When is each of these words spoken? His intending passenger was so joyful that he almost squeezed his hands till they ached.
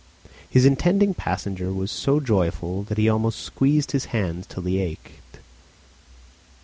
His 0.49 0.65
intending 0.65 1.13
passenger 1.13 1.71
was 1.71 1.91
so 1.91 2.19
joyful 2.19 2.81
that 2.85 2.97
he 2.97 3.07
almost 3.07 3.37
squeezed 3.41 3.91
his 3.91 4.05
hands 4.05 4.47
till 4.47 4.63
they 4.63 4.77
ached. 4.79 5.37